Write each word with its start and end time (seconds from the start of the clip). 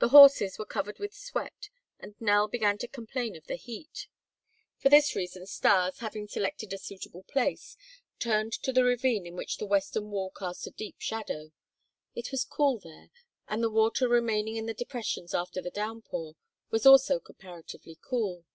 The 0.00 0.08
horses 0.08 0.58
were 0.58 0.66
covered 0.66 0.98
with 0.98 1.14
sweat 1.14 1.68
and 2.00 2.16
Nell 2.20 2.48
began 2.48 2.78
to 2.78 2.88
complain 2.88 3.36
of 3.36 3.46
the 3.46 3.54
heat. 3.54 4.08
For 4.76 4.88
this 4.88 5.14
reason 5.14 5.46
Stas, 5.46 5.98
having 6.00 6.26
selected 6.26 6.72
a 6.72 6.78
suitable 6.78 7.22
place, 7.22 7.76
turned 8.18 8.54
to 8.64 8.72
the 8.72 8.82
ravine 8.82 9.24
in 9.24 9.36
which 9.36 9.58
the 9.58 9.66
western 9.66 10.10
wall 10.10 10.32
cast 10.36 10.66
a 10.66 10.72
deep 10.72 10.96
shadow. 10.98 11.52
It 12.12 12.32
was 12.32 12.44
cool 12.44 12.80
there, 12.80 13.10
and 13.46 13.62
the 13.62 13.70
water 13.70 14.08
remaining 14.08 14.56
in 14.56 14.66
the 14.66 14.74
depressions 14.74 15.32
after 15.32 15.62
the 15.62 15.70
downpour 15.70 16.34
was 16.72 16.84
also 16.84 17.20
comparatively 17.20 17.96
cool. 18.02 18.46